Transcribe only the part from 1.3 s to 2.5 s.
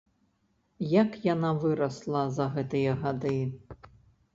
яна вырасла